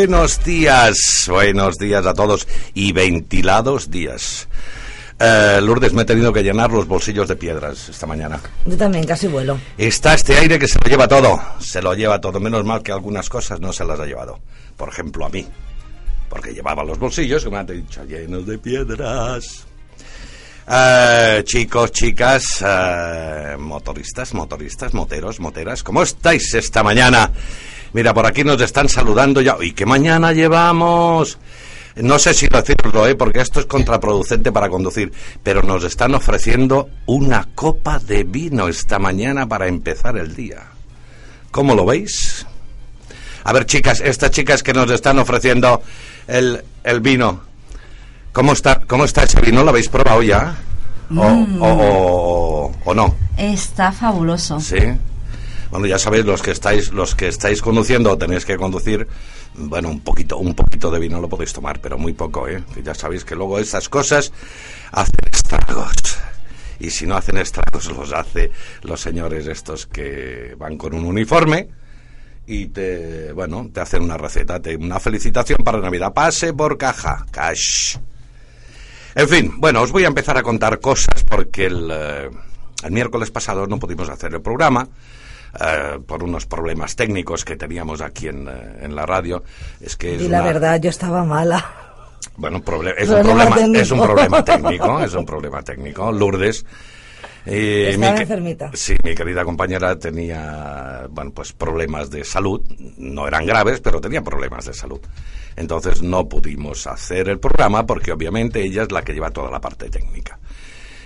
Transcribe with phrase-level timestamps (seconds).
[0.00, 4.48] Buenos días, buenos días a todos y ventilados días.
[5.18, 8.40] Eh, Lourdes, me he tenido que llenar los bolsillos de piedras esta mañana.
[8.64, 9.58] Yo también, casi vuelo.
[9.76, 12.40] Está este aire que se lo lleva todo, se lo lleva todo.
[12.40, 14.40] Menos mal que algunas cosas no se las ha llevado.
[14.74, 15.46] Por ejemplo, a mí.
[16.30, 19.66] Porque llevaba los bolsillos, como te he dicho, llenos de piedras.
[20.66, 27.30] Eh, chicos, chicas, eh, motoristas, motoristas, moteros, moteras, ¿cómo estáis esta mañana?
[27.92, 29.56] Mira, por aquí nos están saludando ya.
[29.60, 31.38] ¿Y qué mañana llevamos?
[31.96, 33.16] No sé si decirlo, ¿eh?
[33.16, 38.98] porque esto es contraproducente para conducir, pero nos están ofreciendo una copa de vino esta
[38.98, 40.62] mañana para empezar el día.
[41.50, 42.46] ¿Cómo lo veis?
[43.42, 45.82] A ver, chicas, estas chicas que nos están ofreciendo
[46.28, 47.40] el, el vino,
[48.32, 49.64] ¿cómo está, ¿cómo está ese vino?
[49.64, 50.56] ¿Lo habéis probado ya?
[51.10, 51.60] ¿O, Mm.
[51.60, 53.16] o, o- o no?
[53.36, 54.60] Está fabuloso.
[54.60, 54.76] Sí.
[55.70, 59.06] Bueno, ya sabéis los que estáis los que estáis conduciendo o tenéis que conducir,
[59.54, 62.62] bueno, un poquito un poquito de vino lo podéis tomar, pero muy poco, ¿eh?
[62.82, 64.32] Ya sabéis que luego esas cosas
[64.90, 66.18] hacen estragos.
[66.80, 68.50] Y si no hacen estragos los hace
[68.82, 71.68] los señores estos que van con un uniforme
[72.46, 76.12] y te, bueno, te hacen una receta, te, una felicitación para Navidad.
[76.12, 77.96] Pase por caja, cash.
[79.14, 82.30] En fin, bueno, os voy a empezar a contar cosas porque el, eh,
[82.82, 84.88] el miércoles pasado no pudimos hacer el programa
[85.58, 89.42] eh, por unos problemas técnicos que teníamos aquí en, eh, en la radio.
[89.80, 91.64] Es que es Y la una- verdad, yo estaba mala.
[92.36, 96.12] bueno, proble- es, un Problema es un problema técnico, es un problema técnico.
[96.12, 96.64] Lourdes.
[97.46, 98.70] eh, Estaba que- enfermita.
[98.74, 102.60] Sí, mi querida compañera tenía, bueno, pues problemas de salud.
[102.98, 105.00] No eran graves, pero tenía problemas de salud.
[105.56, 109.60] Entonces no pudimos hacer el programa porque obviamente ella es la que lleva toda la
[109.60, 110.38] parte técnica.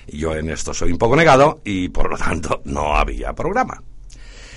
[0.09, 3.81] Y Yo en esto soy un poco negado y por lo tanto no había programa.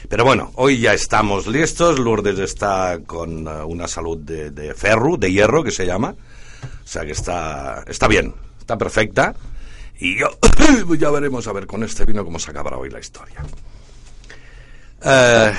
[0.09, 1.99] Pero bueno, hoy ya estamos listos.
[1.99, 6.15] Lourdes está con eh, una salud de, de ferro, de hierro, que se llama.
[6.83, 9.35] O sea que está, está bien, está perfecta.
[9.99, 10.27] Y yo,
[10.97, 13.43] ya veremos a ver con este vino cómo se acabará hoy la historia.
[15.03, 15.53] Eh,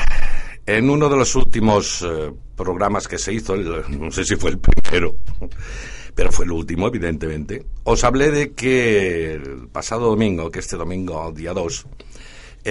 [0.66, 4.50] en uno de los últimos eh, programas que se hizo, el- no sé si fue
[4.50, 5.16] el primero,
[6.14, 11.32] pero fue el último, evidentemente, os hablé de que el pasado domingo, que este domingo,
[11.32, 11.86] día 2,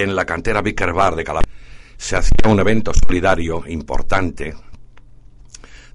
[0.04, 1.58] en la cantera Vicar Bar de Calatrava,
[1.98, 4.54] se hacía un evento solidario importante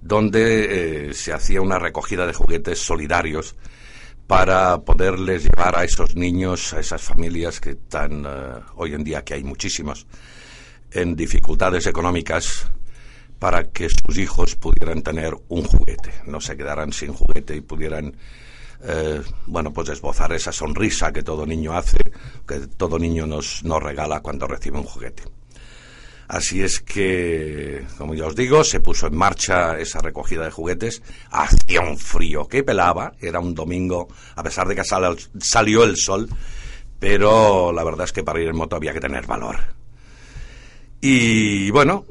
[0.00, 3.54] donde eh, se hacía una recogida de juguetes solidarios
[4.26, 9.22] para poderles llevar a esos niños, a esas familias que están eh, hoy en día,
[9.22, 10.06] que hay muchísimos,
[10.90, 12.70] en dificultades económicas,
[13.38, 18.16] para que sus hijos pudieran tener un juguete, no se quedaran sin juguete y pudieran,
[18.82, 21.98] eh, bueno, pues esbozar esa sonrisa que todo niño hace,
[22.46, 25.22] que todo niño nos, nos regala cuando recibe un juguete.
[26.28, 31.02] Así es que, como ya os digo, se puso en marcha esa recogida de juguetes.
[31.30, 35.96] Hacía un frío que pelaba, era un domingo, a pesar de que sal- salió el
[35.96, 36.28] sol,
[36.98, 39.56] pero la verdad es que para ir en moto había que tener valor.
[41.00, 42.06] Y bueno,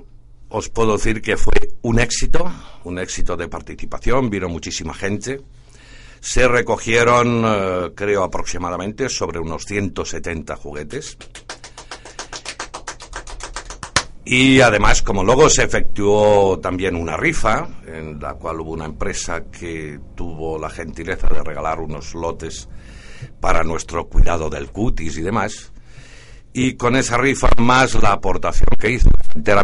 [0.50, 2.52] os puedo decir que fue un éxito,
[2.84, 5.42] un éxito de participación, vino muchísima gente.
[6.22, 11.18] Se recogieron, eh, creo, aproximadamente sobre unos 170 juguetes.
[14.24, 19.46] Y además, como luego se efectuó también una rifa, en la cual hubo una empresa
[19.46, 22.70] que tuvo la gentileza de regalar unos lotes
[23.40, 25.74] para nuestro cuidado del cutis y demás.
[26.54, 29.10] Y con esa rifa más la aportación que hizo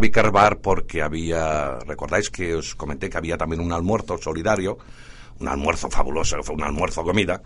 [0.01, 4.77] Vicar Bar, porque había, recordáis que os comenté que había también un almuerzo solidario,
[5.39, 7.41] un almuerzo fabuloso, fue un almuerzo comida,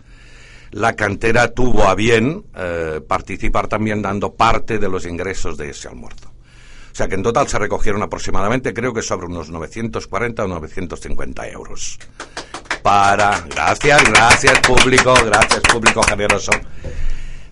[0.72, 5.88] la cantera tuvo a bien eh, participar también dando parte de los ingresos de ese
[5.88, 6.32] almuerzo.
[6.92, 11.48] O sea que en total se recogieron aproximadamente, creo que sobre unos 940 o 950
[11.48, 11.98] euros.
[12.82, 16.52] Para, gracias, gracias público, gracias público generoso,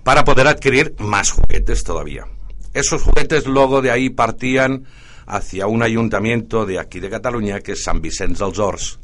[0.03, 2.27] para poder adquirir más juguetes todavía.
[2.75, 4.85] Esos juguetes luego de ahí partían
[5.27, 9.00] hacia un ayuntamiento de aquí de Cataluña, que es San Vicente dels Horts,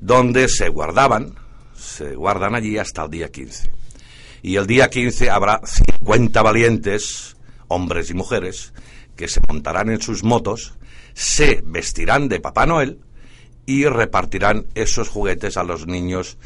[0.00, 1.34] donde se guardaban,
[1.76, 3.70] se guardan allí hasta el día 15.
[4.42, 7.36] Y el día 15 habrá 50 valientes,
[7.68, 8.72] hombres y mujeres,
[9.14, 10.74] que se montarán en sus motos,
[11.12, 13.00] se vestirán de Papá Noel
[13.66, 16.38] y repartirán esos juguetes a los niños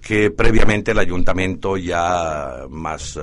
[0.00, 3.20] que previamente el ayuntamiento ya más eh,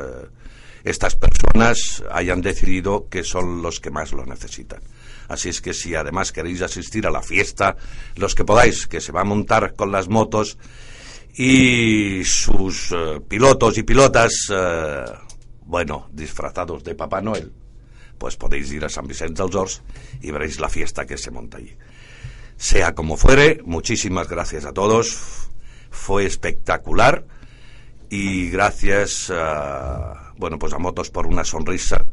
[0.83, 4.81] estas personas hayan decidido que son los que más lo necesitan.
[5.27, 7.77] Así es que si además queréis asistir a la fiesta,
[8.15, 10.57] los que podáis, que se va a montar con las motos
[11.33, 15.06] y sus eh, pilotos y pilotas, eh,
[15.65, 17.51] bueno, disfrazados de Papá Noel,
[18.18, 19.81] pues podéis ir a San Vicente dels Horts
[20.21, 21.75] y veréis la fiesta que se monta allí.
[22.57, 25.50] Sea como fuere, muchísimas gracias a todos.
[25.89, 27.25] Fue espectacular
[28.09, 32.06] y gracias a, bueno, pues a Motos por una sonrisa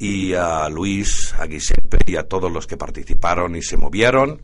[0.00, 4.40] y a Luis, a Giuseppe y a todos los que participaron y se movieron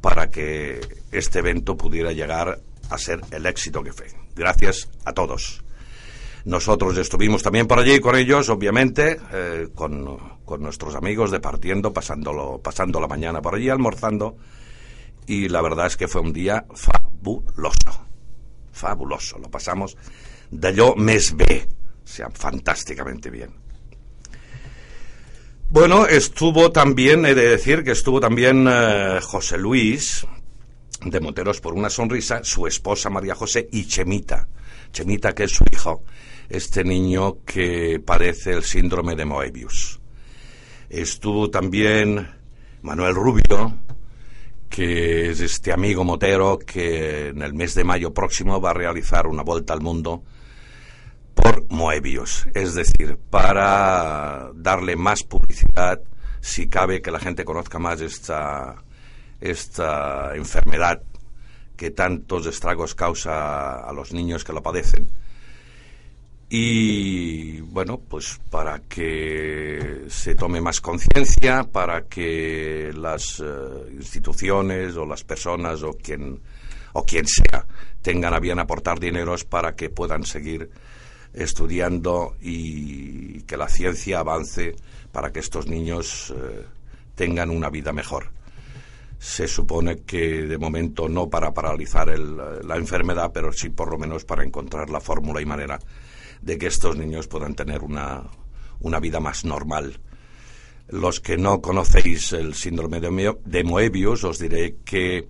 [0.00, 0.80] para que
[1.10, 2.60] este evento pudiera llegar
[2.90, 4.06] a ser el éxito que fue.
[4.36, 5.64] Gracias a todos.
[6.44, 11.92] Nosotros estuvimos también por allí con ellos, obviamente, eh, con, con, nuestros amigos de partiendo,
[11.92, 14.36] pasándolo, pasando la mañana por allí, almorzando,
[15.26, 18.06] y la verdad es que fue un día fabuloso,
[18.70, 19.38] fabuloso.
[19.38, 19.96] Lo pasamos
[20.52, 21.66] de yo mes B,
[22.04, 23.63] o sea, fantásticamente bien.
[25.70, 30.26] Bueno, estuvo también, he de decir que estuvo también eh, José Luis,
[31.04, 34.48] de Monteros por una sonrisa, su esposa María José y Chemita.
[34.92, 36.04] Chemita, que es su hijo,
[36.48, 40.00] este niño que padece el síndrome de Moebius.
[40.88, 42.28] Estuvo también
[42.82, 43.76] Manuel Rubio,
[44.68, 49.26] que es este amigo motero que en el mes de mayo próximo va a realizar
[49.26, 50.22] una vuelta al mundo
[51.34, 56.00] por Moebius, es decir, para darle más publicidad,
[56.40, 58.76] si cabe que la gente conozca más esta,
[59.40, 61.02] esta enfermedad
[61.76, 65.08] que tantos estragos causa a los niños que lo padecen.
[66.48, 75.04] Y bueno, pues para que se tome más conciencia, para que las uh, instituciones o
[75.04, 76.40] las personas o quien
[76.92, 77.66] o quien sea
[78.02, 80.70] tengan a bien aportar dineros para que puedan seguir
[81.34, 84.76] estudiando y que la ciencia avance
[85.12, 86.62] para que estos niños uh,
[87.14, 88.30] tengan una vida mejor.
[89.18, 93.98] Se supone que de momento no para paralizar el, la enfermedad, pero sí por lo
[93.98, 95.78] menos para encontrar la fórmula y manera
[96.40, 98.22] de que estos niños puedan tener una,
[98.80, 99.98] una vida más normal.
[100.88, 105.28] Los que no conocéis el síndrome de Moebius, os diré que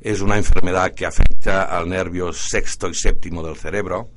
[0.00, 4.10] es una enfermedad que afecta al nervio sexto y séptimo del cerebro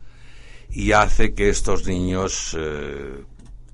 [0.71, 3.23] y hace que estos niños eh,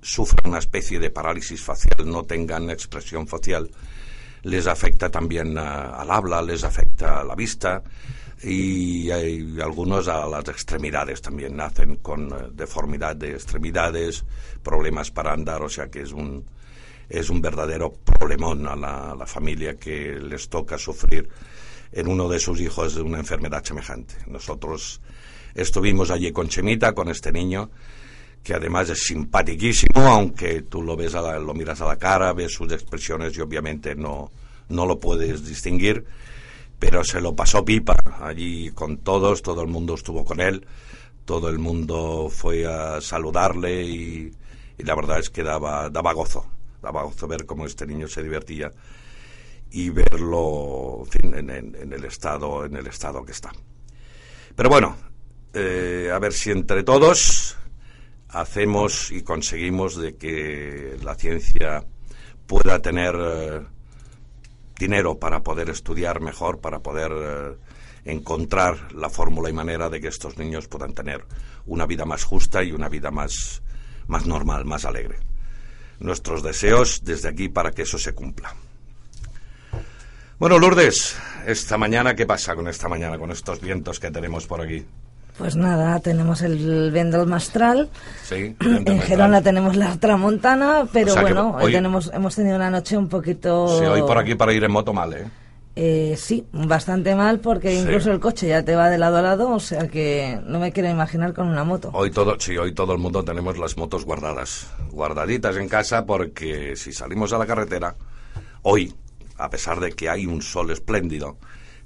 [0.02, 3.70] sufran una especie de parálisis facial, no tengan expresión facial.
[4.44, 7.84] Les afecta también a, al habla, les afecta a la vista,
[8.44, 14.24] y hay algunos a las extremidades también nacen con eh, deformidad de extremidades,
[14.62, 16.46] problemas para andar, o sea que es un,
[17.10, 21.28] es un verdadero problemón a la, a la familia que les toca sufrir
[21.92, 24.16] en uno de sus hijos una enfermedad semejante.
[24.28, 25.02] Nosotros
[25.56, 27.72] estuvimos allí con Chemita, con este niño,
[28.44, 32.34] que además es simpaticísimo, aunque tú lo ves a la, lo miras a la cara,
[32.34, 34.30] ves sus expresiones y obviamente no,
[34.70, 36.06] no lo puedes distinguir
[36.80, 40.66] pero se lo pasó pipa allí con todos, todo el mundo estuvo con él,
[41.26, 44.32] todo el mundo fue a saludarle y,
[44.78, 46.46] la verdad es que daba, daba gozo,
[46.82, 48.72] daba gozo ver cómo este niño se divertía
[49.72, 53.52] y verlo en, en, el estado en el estado que está.
[54.56, 54.96] Pero bueno,
[55.56, 57.58] eh, a ver si entre todos
[58.30, 61.86] hacemos y conseguimos de que la ciencia
[62.46, 63.62] pueda tener eh,
[64.78, 70.10] dinero para poder estudiar mejor, para poder eh, encontrar la fórmula y manera de que
[70.10, 71.26] estos niños puedan tener
[71.66, 73.64] una vida más justa y una vida más,
[74.08, 75.18] más normal, más alegre.
[76.00, 78.54] Nuestros deseos desde aquí para que eso se cumpla.
[80.38, 81.16] Bueno, Lourdes,
[81.48, 84.86] esta mañana, ¿qué pasa con esta mañana, con estos vientos que tenemos por aquí?
[85.38, 87.90] Pues nada, tenemos el vento del mastral.
[88.24, 92.70] Sí, en Gerona tenemos la tramontana, pero o sea bueno, hoy tenemos, hemos tenido una
[92.70, 93.68] noche un poquito.
[93.80, 95.26] Sí, hoy por aquí para ir en moto mal, ¿eh?
[95.78, 97.82] Eh, sí, bastante mal porque Sí.
[97.82, 100.72] incluso el coche ya te va de lado a lado, o sea que no me
[100.72, 101.90] quiero imaginar con una moto.
[101.94, 106.78] Hoy todo, sí, hoy todo el mundo tenemos las motos guardadas, guardaditas en casa porque
[106.78, 107.96] si salimos a la carretera,
[108.62, 108.96] hoy,
[109.38, 111.36] a pesar de que hay un sol espléndido,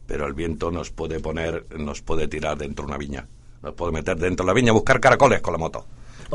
[0.05, 3.25] pero el viento nos puede poner, nos puede tirar dentro de una viña,
[3.61, 5.85] nos puede meter dentro de la viña a buscar caracoles con la moto,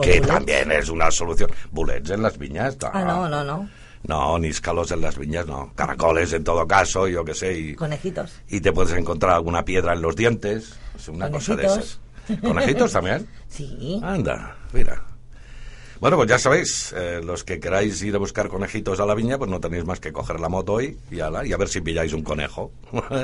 [0.02, 0.26] que bullets.
[0.26, 1.50] también es una solución.
[1.70, 3.68] Bullets en las viñas, Ah, no, no, no.
[4.06, 5.72] No, ni escalos en las viñas, no.
[5.74, 8.32] Caracoles en todo caso, yo qué sé, y, Conejitos.
[8.48, 12.00] y te puedes encontrar alguna piedra en los dientes, es una cosa de esas.
[12.42, 13.26] ¿Conejitos también?
[13.48, 14.00] Sí.
[14.02, 15.00] Anda, mira.
[16.00, 19.38] Bueno, pues ya sabéis, eh, los que queráis ir a buscar conejitos a la viña,
[19.38, 21.80] pues no tenéis más que coger la moto hoy y, ala, y a ver si
[21.80, 22.72] pilláis un conejo.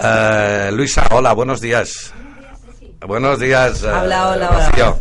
[0.00, 2.12] Eh, Luisa, hola, buenos días.
[3.06, 3.82] Buenos días.
[3.82, 4.48] eh, hola, hola.
[4.68, 4.98] Rocío.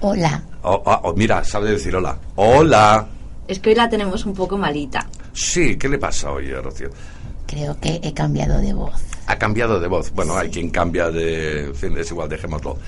[0.00, 0.42] Hola.
[0.62, 2.16] Oh, oh, oh, mira, sabe decir hola.
[2.36, 3.06] Hola.
[3.46, 5.06] Es que hoy la tenemos un poco malita.
[5.34, 6.88] Sí, ¿qué le pasa hoy, eh, Rocío?
[7.46, 9.02] Creo que he cambiado de voz.
[9.26, 10.10] Ha cambiado de voz.
[10.12, 11.66] Bueno, hay quien cambia de...
[11.66, 12.78] En fin, es igual, dejémoslo.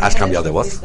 [0.00, 0.80] Has cambiado de voz.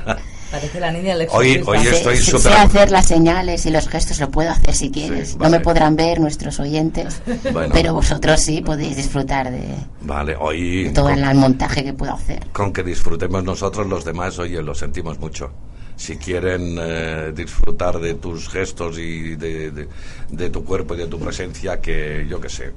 [0.50, 3.88] Parece la niña del Hoy- hoy estoy sé- súper- sé hacer las señales y los
[3.88, 5.36] gestos, lo puedo hacer si quieres.
[5.38, 5.50] vale.
[5.52, 7.72] No me podrán ver nuestros oyentes, Bueno.
[7.72, 9.62] pero vosotros sí podéis disfrutar de,
[10.00, 10.84] Vale, hoy...
[10.84, 12.48] de todo con- el montaje que puedo hacer.
[12.52, 15.52] con que disfrutemos nosotros los demás, oye, lo sentimos mucho.
[15.94, 19.88] Si quieren eh, disfrutar de tus gestos y de, de-
[20.30, 22.72] de tu cuerpo y de tu presencia, que yo qué sé,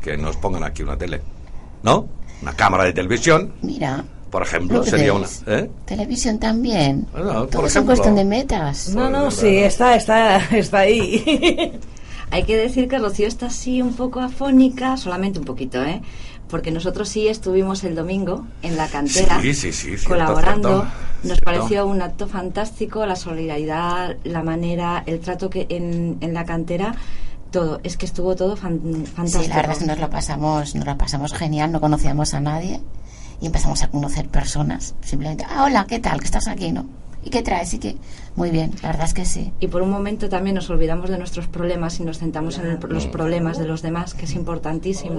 [0.00, 1.20] que nos pongan aquí una tele,
[1.82, 2.08] ¿no?
[2.40, 5.26] Una cámara de televisión, Mira, por ejemplo, Lourdes, sería una...
[5.46, 5.70] ¿eh?
[5.86, 7.06] televisión también.
[7.12, 7.86] Bueno, por ejemplo.
[7.94, 8.90] cuestión de metas.
[8.94, 11.72] No, no, sí, está, está, está ahí.
[12.30, 16.02] Hay que decir que Rocío está así un poco afónica, solamente un poquito, ¿eh?
[16.50, 20.68] Porque nosotros sí estuvimos el domingo en la cantera Sí, sí, sí, cierto, colaborando.
[20.82, 20.88] cierto,
[21.24, 26.44] Nos pareció un acto fantástico, la solidaridad, la manera, el trato que en, en la
[26.44, 26.94] cantera,
[27.50, 27.80] todo.
[27.82, 29.42] Es que estuvo todo fan- fantástico.
[29.44, 32.40] Sí, la verdad es que nos lo pasamos, nos lo pasamos genial, no conocíamos a
[32.40, 32.80] nadie
[33.40, 34.94] y empezamos a conocer personas.
[35.02, 36.18] Simplemente, ah, hola, ¿qué tal?
[36.20, 36.86] ¿Que estás aquí, no?
[37.24, 37.74] ¿Y qué traes?
[37.74, 37.96] Y que
[38.36, 39.52] muy bien, la verdad es que sí.
[39.58, 42.78] Y por un momento también nos olvidamos de nuestros problemas y nos centramos en el-
[42.88, 45.18] los problemas de los demás, que es importantísimo.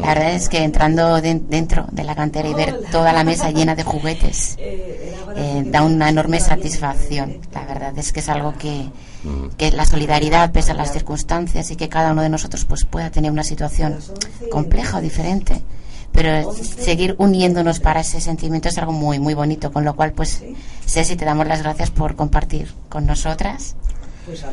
[0.00, 3.50] La verdad es que entrando den- dentro de la cantera y ver toda la mesa
[3.50, 4.56] llena de juguetes
[5.36, 7.36] eh, da una enorme satisfacción.
[7.52, 8.88] La verdad es que es algo que,
[9.58, 13.10] que la solidaridad pese a las circunstancias y que cada uno de nosotros pues pueda
[13.10, 13.98] tener una situación
[14.50, 15.62] compleja o diferente.
[16.12, 19.72] Pero seguir uniéndonos para ese sentimiento es algo muy, muy bonito.
[19.72, 20.42] Con lo cual, pues,
[20.86, 23.76] Ceci, te damos las gracias por compartir con nosotras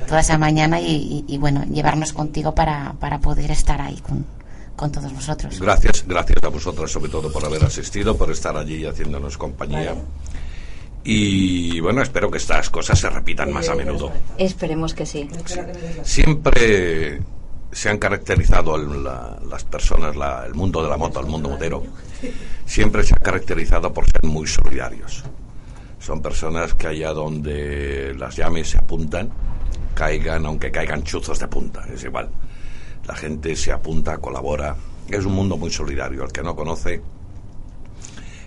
[0.08, 4.26] toda esa mañana y, y- y, bueno, llevarnos contigo para, para poder estar ahí con,
[4.76, 5.60] con todos vosotros.
[5.60, 9.94] Gracias, gracias a vosotros sobre todo por haber asistido, por estar allí haciéndonos compañía.
[11.04, 14.12] Y bueno, espero que estas cosas se repitan más a menudo.
[14.38, 15.30] Esperemos que sí.
[16.04, 17.22] Siempre
[17.72, 21.84] se han caracterizado el- la- las personas, el mundo de la moto, el mundo motero,
[22.66, 25.24] siempre se ha caracterizado por ser muy solidarios.
[26.00, 29.30] Son personas que allá donde las llames se apuntan,
[29.94, 32.30] caigan, aunque caigan chuzos de punta, es igual.
[33.06, 34.76] La gente se apunta, colabora.
[35.10, 36.24] Es un mundo muy solidario.
[36.24, 37.02] El que no conoce,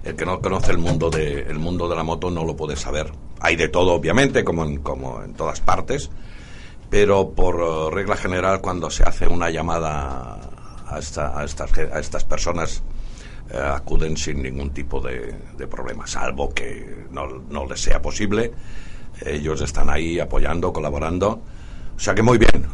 [0.04, 2.76] el que no conoce el mundo de, el mundo de la moto no lo puede
[2.76, 3.12] saber.
[3.40, 6.10] Hay de todo, obviamente, como en, como en todas partes,
[6.92, 10.38] pero por eh, regla general cuando se hace una llamada
[10.86, 12.82] a, esta- a estas, a estas personas
[13.50, 18.52] eh, acuden sin ningún tipo de, de problema, salvo que no, no les sea posible.
[19.24, 21.40] Ellos están ahí apoyando, colaborando.
[21.96, 22.66] O sea que muy bien,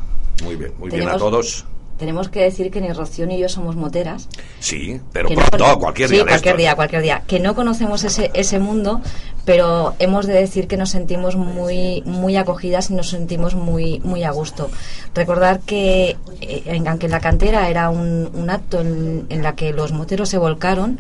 [0.43, 1.65] muy bien, muy bien a todos.
[1.99, 4.29] Tenemos que decir que ni Rocío ni yo somos moteras.
[4.61, 6.59] Sí, pero que no pronto, cono- cualquier sí, día de cualquier estos.
[6.59, 7.23] día, cualquier día.
[7.27, 9.01] Que no conocemos ese, ese mundo,
[9.45, 14.23] pero hemos de decir que nos sentimos muy, muy acogidas y nos sentimos muy, muy
[14.23, 14.71] a gusto.
[15.15, 19.73] Recordar que, eh, en- aunque la cantera era un, un acto en, en la que
[19.73, 20.99] los moteros se volcaron,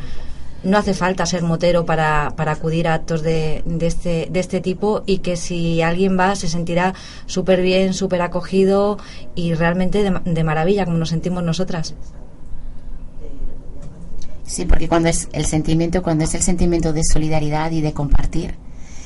[0.64, 4.60] no hace falta ser motero para, para acudir a actos de, de, este, de este
[4.60, 6.94] tipo y que si alguien va se sentirá
[7.26, 8.98] súper bien, súper acogido
[9.34, 11.94] y realmente de, ma- de maravilla, como nos sentimos nosotras.
[14.44, 18.54] Sí, porque cuando es el sentimiento, cuando es el sentimiento de solidaridad y de compartir,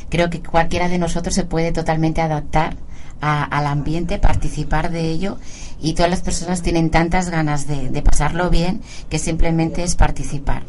[0.09, 2.77] creo que cualquiera de nosotros se puede totalmente adaptar
[3.21, 5.39] a- al ambiente, participar de ello
[5.81, 8.81] y todas las personas tienen tantas ganas de, de pasarlo bien
[9.11, 10.63] que simplemente es participar.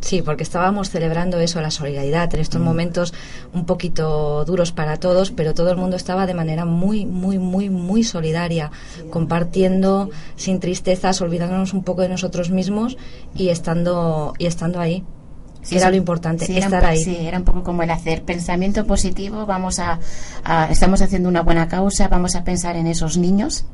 [0.00, 3.12] Sí, porque estábamos celebrando eso, la solidaridad, en estos momentos
[3.52, 7.68] un poquito duros para todos, pero todo el mundo estaba de manera muy, muy, muy,
[7.68, 8.70] muy solidaria,
[9.10, 12.96] compartiendo sin tristezas, olvidándonos un poco de nosotros mismos
[13.34, 15.04] y estando, y estando ahí.
[15.62, 17.04] Sí, era lo importante, Sí, era estar po- ahí.
[17.04, 20.00] Sí, era un poco como el hacer pensamiento positivo, vamos a,
[20.42, 23.66] a- estamos haciendo una buena causa, vamos a pensar en esos niños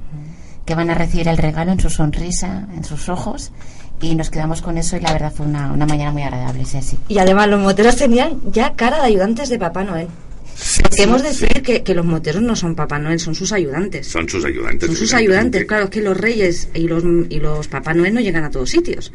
[0.65, 3.53] que van a recibir el regalo en su sonrisa, en sus ojos.
[4.01, 6.83] Y nos quedamos con eso y la verdad fue una, una mañana muy agradable, sí,
[6.83, 6.99] sí.
[7.09, 10.09] Y además los moteros tenían ya cara de ayudantes de Papá Noel.
[10.83, 14.07] Porque hemos de decir que, que, los moteros no son Papá Noel, son sus ayudantes.
[14.07, 14.87] Son sus ayudantes.
[14.87, 18.21] Son sus ayudantes, claro, es que los reyes y los, y los Papá Noel no
[18.21, 19.13] llegan a todos sitios.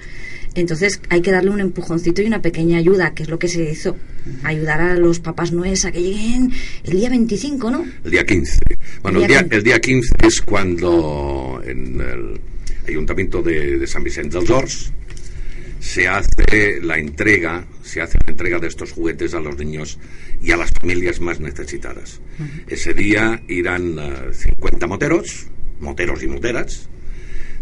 [0.53, 3.63] Entonces hay que darle un empujoncito y una pequeña ayuda, que es lo que se
[3.63, 3.95] hizo.
[4.43, 6.51] Ayudar a los papás noes a que lleguen
[6.83, 7.85] el día 25, ¿no?
[8.03, 8.59] El día 15.
[9.01, 12.41] Bueno, el día, el día 15 es cuando en el
[12.87, 14.91] Ayuntamiento de, de San Vicente del Dors
[15.81, 19.97] se hace la entrega, se hace la entrega de estos juguetes a los niños
[20.41, 22.21] y a las familias más necesitadas.
[22.39, 22.63] Uh -huh.
[22.67, 25.47] Ese día irán uh, 50 moteros,
[25.79, 26.87] moteros y moteras,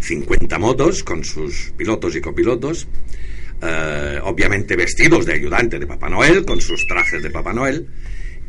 [0.01, 2.87] 50 motos con sus pilotos y copilotos,
[3.61, 7.87] uh, obviamente vestidos de ayudante de Papá Noel, con sus trajes de Papá Noel,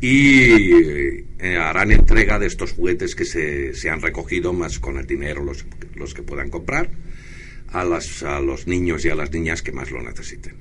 [0.01, 5.07] y eh, harán entrega de estos juguetes que se, se, han recogido, más con el
[5.07, 6.91] dinero los, los que puedan comprar,
[7.69, 10.55] a, las, a los niños y a las niñas que más lo necesiten.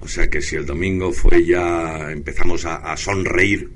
[0.00, 3.70] O sea que si el domingo fue ya, empezamos a, a sonreír,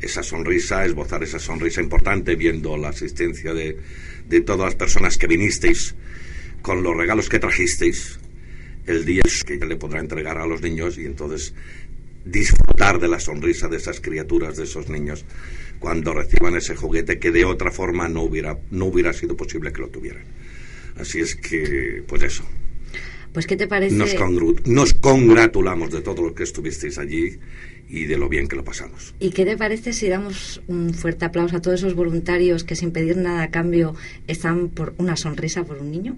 [0.00, 3.78] esa sonrisa, esbozar esa sonrisa importante viendo la asistencia de,
[4.28, 5.94] de todas las personas que vinisteis
[6.62, 8.18] con los regalos que trajisteis,
[8.86, 11.54] el día que le podrá entregar a los niños y entonces
[12.26, 15.24] disfrutar de la sonrisa de esas criaturas, de esos niños,
[15.78, 19.80] cuando reciban ese juguete que de otra forma no hubiera, no hubiera sido posible que
[19.80, 20.24] lo tuvieran.
[20.96, 22.44] Así es que, pues eso.
[23.32, 23.94] Pues, ¿qué te parece?
[23.94, 24.14] Nos,
[24.64, 27.38] nos congratulamos de todo lo que estuvisteis allí
[27.88, 29.14] y de lo bien que lo pasamos.
[29.20, 32.90] ¿Y qué te parece si damos un fuerte aplauso a todos esos voluntarios que sin
[32.90, 33.94] pedir nada a cambio
[34.26, 36.16] están por una sonrisa por un niño?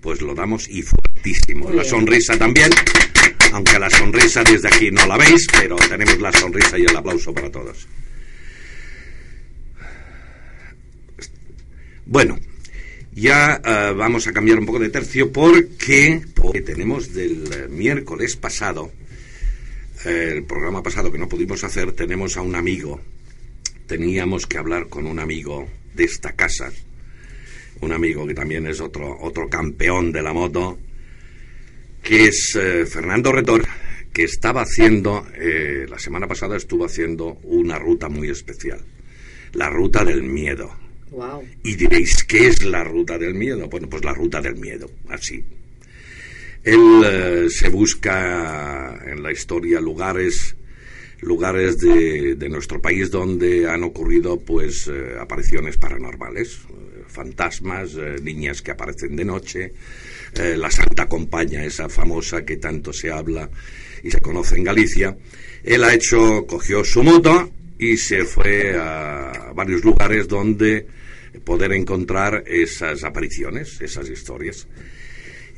[0.00, 1.70] Pues lo damos y fuertísimo.
[1.70, 2.70] La sonrisa también,
[3.52, 7.32] aunque la sonrisa desde aquí no la veis, pero tenemos la sonrisa y el aplauso
[7.32, 7.86] para todos.
[12.04, 12.38] Bueno,
[13.12, 18.36] ya uh, vamos a cambiar un poco de tercio porque, porque tenemos del uh, miércoles
[18.36, 18.92] pasado
[20.04, 23.00] el programa pasado que no pudimos hacer, tenemos a un amigo.
[23.86, 26.70] Teníamos que hablar con un amigo de esta casa,
[27.80, 30.78] un amigo que también es otro, otro campeón de la moto,
[32.06, 33.66] que es eh, Fernando Retor,
[34.12, 38.78] que estaba haciendo, eh, la semana pasada estuvo haciendo una ruta muy especial,
[39.54, 40.72] la ruta del miedo.
[41.10, 41.42] Wow.
[41.64, 43.68] Y diréis, ¿qué es la ruta del miedo?
[43.68, 45.42] Bueno, pues la ruta del miedo, así,
[46.62, 50.54] él eh, se busca en la historia lugares
[51.22, 56.60] lugares de, de nuestro país donde han ocurrido pues eh, apariciones paranormales
[57.08, 59.72] fantasmas niñas que aparecen de noche
[60.38, 63.48] la Santa Compañía esa famosa que tanto se habla
[64.02, 65.16] y se conoce en Galicia
[65.64, 70.86] él ha hecho cogió su moto y se fue a varios lugares donde
[71.44, 74.66] poder encontrar esas apariciones esas historias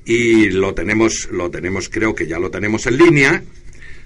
[0.08, 3.42] y lo tenemos, lo tenemos, creo que ya lo tenemos en línea.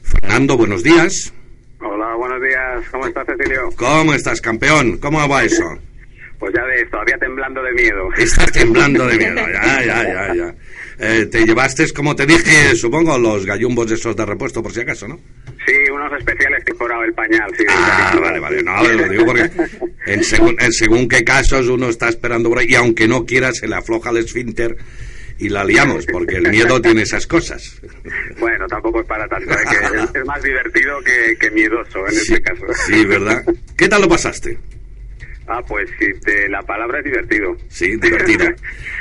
[0.03, 1.33] Fernando, buenos días.
[1.79, 2.85] Hola, buenos días.
[2.91, 3.71] ¿Cómo estás, Cecilio?
[3.77, 4.99] ¿Cómo estás, campeón?
[4.99, 5.79] ¿Cómo va eso?
[6.43, 8.09] Pues ya ves, todavía temblando de miedo.
[8.19, 10.55] Estás temblando de miedo, ya, ya, ya, ya.
[10.99, 15.07] Eh, te llevaste, como te dije, supongo, los gallumbos esos de repuesto, por si acaso,
[15.07, 15.21] ¿no?
[15.65, 17.65] Sí, unos especiales que forado el pañal, sí.
[17.69, 18.61] Ah, vale, vale.
[18.61, 19.49] No, lo digo porque
[20.07, 23.53] en según, en según qué casos uno está esperando por ahí, y aunque no quiera,
[23.53, 24.77] se le afloja el esfínter
[25.39, 27.81] y la liamos, porque el miedo tiene esas cosas.
[28.41, 29.59] Bueno, tampoco es para tanto, ¿eh?
[30.13, 32.67] que es más divertido que, que miedoso en sí, este caso.
[32.85, 33.45] Sí, ¿verdad?
[33.77, 34.59] ¿Qué tal lo pasaste?
[35.55, 37.55] Ah, pues sí, te, la palabra es divertido.
[37.69, 38.47] Sí, divertido.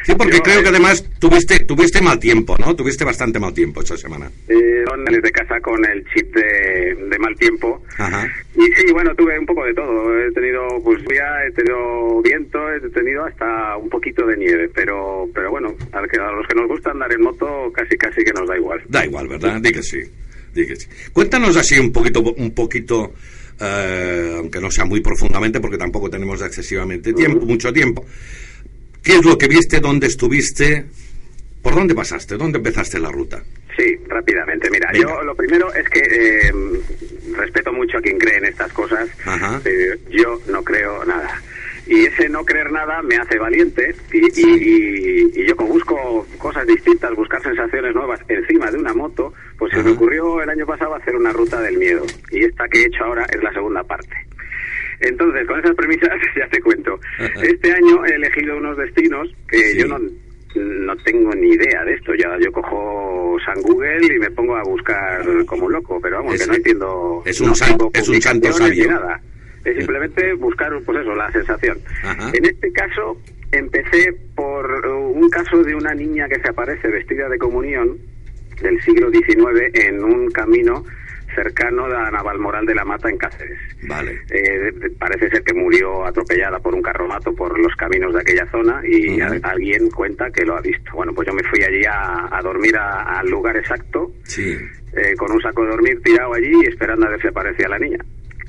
[0.03, 2.75] Sí, porque Yo, creo que además tuviste tuviste mal tiempo, ¿no?
[2.75, 4.29] Tuviste bastante mal tiempo esa semana.
[4.49, 7.81] Eh, desde casa con el chip de, de mal tiempo.
[7.97, 8.27] Ajá.
[8.55, 10.19] Y sí, bueno, tuve un poco de todo.
[10.19, 14.69] He tenido pues lluvia, he tenido viento, he tenido hasta un poquito de nieve.
[14.75, 18.45] Pero pero bueno, a los que nos gusta andar en moto casi casi que nos
[18.45, 18.81] da igual.
[18.89, 19.61] Da igual, ¿verdad?
[19.61, 20.01] Di que sí.
[20.53, 20.89] Di que sí.
[21.13, 23.13] Cuéntanos así un poquito un poquito
[23.61, 28.03] Uh, aunque no sea muy profundamente porque tampoco tenemos excesivamente tiempo, mucho tiempo.
[29.03, 29.79] ¿Qué es lo que viste?
[29.79, 30.85] ¿Dónde estuviste?
[31.61, 32.37] ¿Por dónde pasaste?
[32.37, 33.43] ¿Dónde empezaste la ruta?
[33.77, 34.67] Sí, rápidamente.
[34.71, 35.09] Mira, Venga.
[35.09, 36.51] yo lo primero es que eh,
[37.35, 39.07] respeto mucho a quien cree en estas cosas.
[39.65, 41.39] Eh, yo no creo nada.
[41.87, 44.43] Y ese no creer nada me hace valiente y, sí.
[44.45, 49.33] y, y, y, yo como busco cosas distintas, buscar sensaciones nuevas encima de una moto,
[49.57, 49.81] pues Ajá.
[49.81, 52.05] se me ocurrió el año pasado hacer una ruta del miedo.
[52.71, 54.15] Que he hecho ahora es la segunda parte.
[54.99, 56.99] Entonces, con esas premisas ya te cuento.
[57.41, 59.79] Este año he elegido unos destinos que sí.
[59.79, 59.99] yo no,
[60.55, 62.13] no tengo ni idea de esto.
[62.15, 66.35] Ya yo cojo San Google y me pongo a buscar como un loco, pero vamos,
[66.35, 67.23] es, que no entiendo.
[67.25, 68.91] Es un, no san, es un santo sabio.
[68.91, 69.19] Nada.
[69.63, 71.77] Es simplemente buscar, pues eso, la sensación.
[72.03, 72.31] Ajá.
[72.33, 73.15] En este caso,
[73.51, 74.11] empecé
[75.31, 77.97] caso de una niña que se aparece vestida de comunión
[78.61, 80.83] del siglo XIX en un camino
[81.41, 83.59] cercano a Navalmoral de la Mata en Cáceres.
[83.83, 84.19] Vale.
[84.29, 88.81] Eh, parece ser que murió atropellada por un carromato por los caminos de aquella zona
[88.87, 90.91] y alguien cuenta que lo ha visto.
[90.93, 94.57] Bueno, pues yo me fui allí a, dormir al lugar exacto, sí.
[94.93, 97.99] Eh, con un saco de dormir tirado allí esperando a ver si aparecía la niña.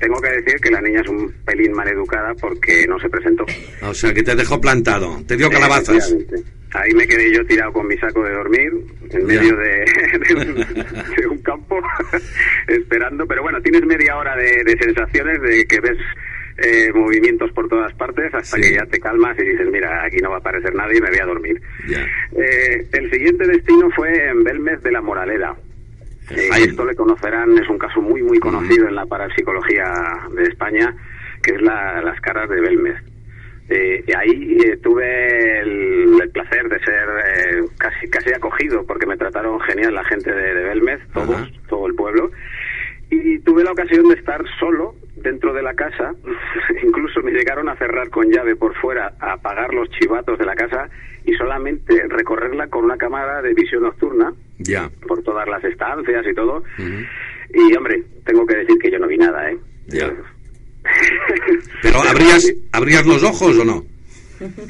[0.00, 3.44] Tengo que decir que la niña es un pelín mal educada porque no se presentó.
[3.82, 6.16] O sea, que te dejó plantado, te dio calabazas.
[6.74, 8.72] Ahí me quedé yo tirado con mi saco de dormir
[9.10, 11.78] en medio de, un, campo
[12.68, 13.26] esperando.
[13.26, 15.98] Pero bueno, tienes media hora de, sensaciones de que ves
[16.58, 20.30] eh, movimientos por todas partes hasta que ya te calmas y dices, mira, aquí no
[20.30, 21.62] va a aparecer nadie y me voy a dormir.
[22.36, 25.54] Eh, el siguiente destino fue en Belmez de la Moraleda.
[26.30, 29.92] Eh, esto le conocerán, es un caso muy, muy conocido en la parapsicología
[30.34, 30.94] de España,
[31.42, 33.11] que es las caras de Belmez.
[33.68, 39.16] Eh, y ahí eh, tuve el, placer de ser eh, casi casi acogido porque me
[39.16, 42.30] trataron genial la gente de, Belmez, todos, todo el pueblo.
[43.10, 46.14] Y tuve la ocasión de estar solo dentro de la casa.
[46.82, 50.54] Incluso me llegaron a cerrar con llave por fuera, a apagar los chivatos de la
[50.54, 50.88] casa
[51.24, 56.34] y solamente recorrerla con una cámara de visión nocturna ya por todas las estancias y
[56.34, 56.62] todo.
[57.54, 59.58] Y hombre, tengo que decir que yo no vi nada, ¿eh?
[59.86, 60.10] Ya.
[61.82, 63.84] Pero abrías, abrías los ojos o no?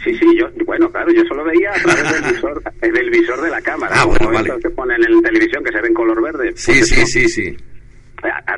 [0.05, 3.51] Sí, sí, yo, bueno, claro, yo solo veía a través del visor, del visor de
[3.51, 3.95] la cámara.
[3.97, 4.53] Ah, bueno, vale.
[4.63, 6.53] que ponen en televisión que se ve en color verde.
[6.55, 7.57] Sí, pues sí, sí, sí.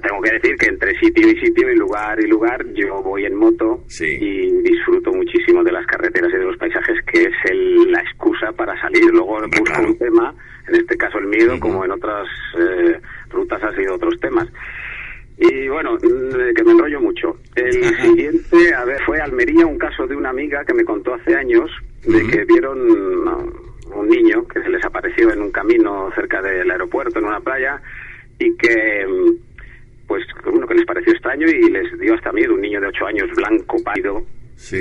[0.02, 3.34] Tengo que decir que entre sitio y sitio y lugar y lugar yo voy en
[3.34, 8.00] moto y disfruto muchísimo de las carreteras y de los paisajes, que es el, la
[8.00, 9.06] excusa para salir.
[9.10, 10.34] Luego busco un tema,
[10.68, 12.26] en este caso el miedo, como en otras
[12.58, 14.46] eh, rutas ha sido otros temas.
[15.36, 17.36] Y bueno, mm, que me enrollo mucho.
[17.56, 21.34] El siguiente, a ver, fue Almería, un caso de una amiga que me contó hace
[21.34, 21.70] años
[22.04, 22.78] de que vieron
[23.94, 27.80] un niño que se les apareció en un camino cerca del aeropuerto, en una playa,
[28.38, 32.60] y que, mm, pues, uno que les pareció extraño y les dio hasta miedo, un
[32.60, 34.22] niño de 8 años, blanco, pálido,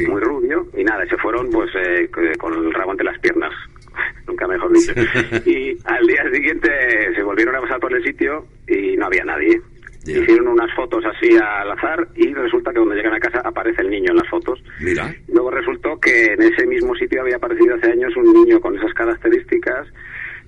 [0.08, 3.52] muy rubio, y nada, se fueron, pues, eh, con el rabo ante las piernas.
[4.28, 4.94] Nunca mejor dicho.
[5.46, 6.70] y al día siguiente
[7.16, 9.62] se volvieron a pasar por el sitio y no había nadie.
[10.06, 13.90] Hicieron unas fotos así al azar y resulta que cuando llegan a casa aparece el
[13.90, 14.62] niño en las fotos.
[14.82, 15.14] Mira.
[15.30, 18.94] Luego resultó que en ese mismo sitio había aparecido hace años un niño con esas
[18.94, 19.88] características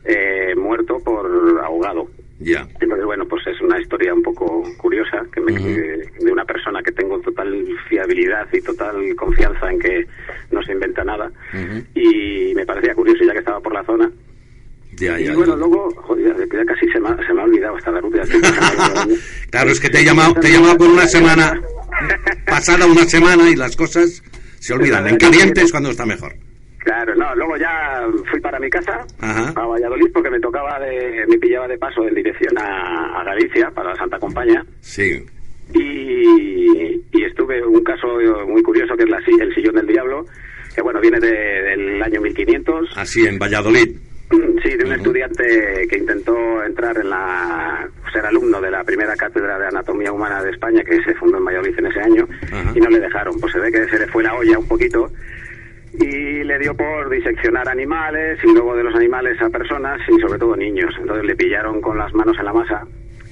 [0.04, 1.26] eh, muerto por
[1.64, 2.08] ahogado.
[2.40, 2.68] Ya.
[2.82, 6.92] Entonces, bueno, pues es una historia un poco curiosa que me, de una persona que
[6.92, 10.06] tengo total fiabilidad y total confianza en que
[10.52, 11.32] no se inventa nada.
[11.94, 14.12] Y me parecía curioso, ya que estaba por la zona,
[15.00, 18.02] y bueno, luego, joder, ya casi se me, ha, se me ha olvidado hasta la
[18.02, 18.22] ruta.
[19.56, 21.62] Claro, es que te he llamado, te he llamado por una semana,
[22.46, 24.22] pasada una semana y las cosas
[24.60, 25.08] se olvidan.
[25.08, 26.34] En caliente es cuando está mejor.
[26.80, 31.38] Claro, no, luego ya fui para mi casa, a Valladolid, porque me tocaba, de, me
[31.38, 34.64] pillaba de paso en dirección a, Galicia, para la Santa Compañía.
[34.82, 35.26] Sí.
[35.74, 38.08] Y, y estuve un caso
[38.46, 40.26] muy curioso que es la, el sillón del diablo,
[40.76, 42.90] que bueno, viene del año 1500.
[42.98, 43.96] Así, en Valladolid.
[44.64, 47.88] Sí, de un estudiante que intentó entrar en la.
[48.16, 51.46] Ser alumno de la primera cátedra de anatomía humana de España, que se fundó en
[51.46, 52.28] Valladolid en ese año,
[52.74, 53.40] y no le dejaron.
[53.40, 55.12] Pues se ve que se le fue la olla un poquito
[56.00, 60.40] y le dio por diseccionar animales y luego de los animales a personas y sobre
[60.40, 60.94] todo niños.
[61.00, 62.88] Entonces le pillaron con las manos en la masa,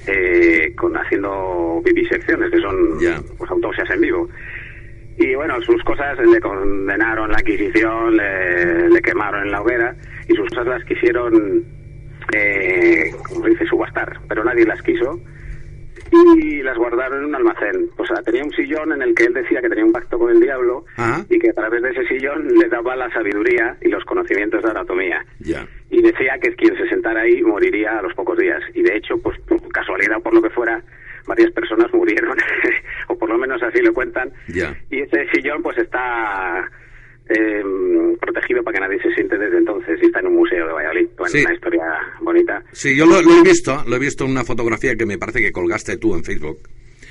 [0.08, 2.98] eh, con haciendo vivisecciones, que son
[3.38, 4.30] pues, autopsias en vivo.
[5.18, 9.96] Y bueno, sus cosas le condenaron la Inquisición, le, le quemaron en la hoguera
[10.28, 11.64] y sus cosas las quisieron,
[12.34, 15.20] eh, como dice, subastar, pero nadie las quiso
[16.14, 17.90] y las guardaron en un almacén.
[17.98, 20.30] O sea, tenía un sillón en el que él decía que tenía un pacto con
[20.32, 20.86] el diablo
[21.30, 24.70] y que a través de ese sillón le daba la sabiduría y los conocimientos de
[24.70, 25.26] anatomía.
[25.90, 28.62] Y decía que quien se sentara ahí moriría a los pocos días.
[28.74, 30.82] Y de hecho, pues por casualidad por lo que fuera,
[31.26, 32.38] varias personas murieron,
[33.08, 34.32] o por lo menos así lo cuentan.
[34.48, 36.70] Y ese sillón pues está
[37.30, 37.64] eh,
[38.20, 41.08] protegido para que nadie se siente desde entonces y está en un museo de Valladolid.
[41.18, 41.84] una historia
[42.22, 42.64] bonita.
[42.72, 45.52] Sí, yo lo, he visto, lo he visto en una fotografía que me parece que
[45.52, 46.60] colgaste tú en Facebook.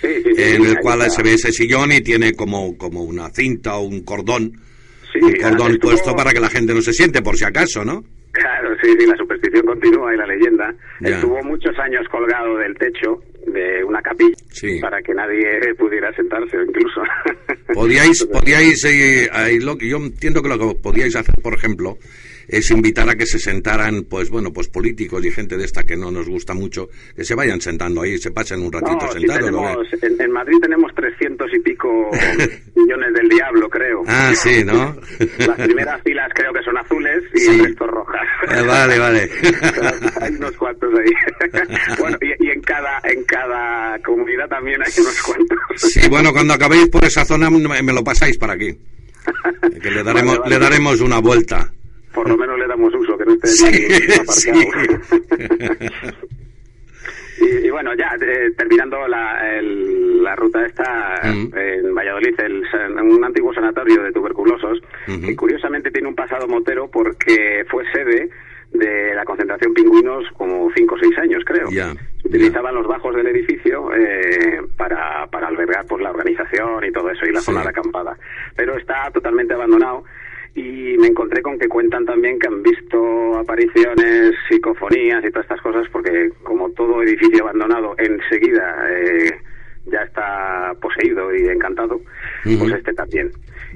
[0.02, 4.04] en el cual se ve ese sillón y tiene como, como una cinta o un
[4.04, 4.52] cordón,
[5.20, 8.02] un cordón puesto para que la gente no se siente por si acaso, ¿no?
[8.32, 10.74] Claro, sí, sí, la superstición continúa y la leyenda.
[11.00, 13.22] Estuvo muchos años colgado del techo
[13.52, 14.34] de una capilla
[14.80, 17.02] para que nadie pudiera sentarse incluso.
[17.72, 19.28] Podíais, podíais, eh,
[19.80, 21.98] yo entiendo que lo que podíais hacer, por ejemplo,
[22.48, 25.96] es invitar a que se sentaran, pues bueno, pues políticos y gente de esta que
[25.96, 29.86] no nos gusta mucho, que se vayan sentando ahí, se pasen un ratito sentados.
[30.02, 31.88] en, Madrid tenemos trescientos y pico
[32.74, 34.02] millones del diablo, creo.
[34.06, 34.96] Ah, sí, ¿no?
[35.38, 38.26] Las primeras filas creo que son azules y y el resto rojas.
[38.50, 39.30] Eh, vale, vale.
[40.20, 41.56] hay unos cuantos ahí.
[41.98, 45.58] bueno, y, en cada en cada comunidad también hay unos cuantos.
[45.76, 48.76] sí, bueno, cuando acabéis por esa zona me lo pasáis para aquí.
[49.80, 51.70] Que le daremos, le daremos una vuelta.
[52.12, 54.60] Por lo menos le damos uso, que no esté aparcado.
[57.42, 58.10] Y, bueno, ya
[58.56, 62.62] terminando la, la ruta esta en Valladolid, el,
[63.02, 68.30] un antiguo sanatorio de tuberculosos, que curiosamente tiene un pasado motero porque fue sede
[68.72, 71.68] de la concentración pingüinos como 5 o 6 años, creo.
[72.24, 77.26] Utilizaban los bajos del edificio eh, para, para albergar pues, la organización y todo eso,
[77.26, 78.16] y la zona de acampada.
[78.56, 80.04] Pero está totalmente abandonado
[80.54, 85.60] y me encontré con que cuentan también que han visto apariciones, psicofonías y todas estas
[85.62, 89.32] cosas, porque como todo edificio abandonado enseguida eh,
[89.86, 92.00] ya está poseído y encantado,
[92.44, 93.30] pues este también.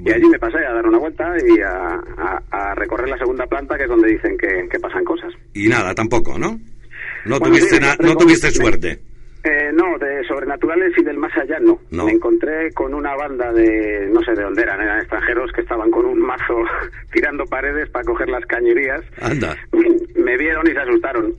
[0.05, 3.83] Y allí me pasé a dar una vuelta y a, recorrer la segunda planta, que
[3.83, 5.33] es donde dicen que, pasan cosas.
[5.53, 6.59] Y nada, tampoco, ¿no?
[7.25, 8.99] No tuviste, no tuviste suerte.
[9.43, 11.79] Eh, no, de sobrenaturales y del más allá no.
[11.91, 15.91] Me encontré con una banda de, no sé de dónde eran, eran extranjeros que estaban
[15.91, 16.63] con un mazo
[17.13, 19.01] tirando paredes para coger las cañerías.
[19.21, 19.55] Anda.
[20.15, 21.33] Me vieron y se asustaron.